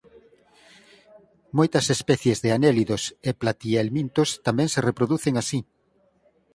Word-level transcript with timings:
Moitas 1.57 1.85
especies 1.95 2.37
de 2.43 2.49
anélidos 2.57 3.03
e 3.29 3.31
platihelmintos 3.41 4.29
tamén 4.47 4.67
se 4.73 4.83
reproducen 4.89 5.35
así. 5.41 5.59